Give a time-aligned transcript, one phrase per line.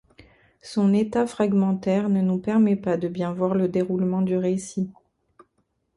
[0.63, 4.91] Son état fragmentaire ne nous permet pas de bien voir le déroulement du récit.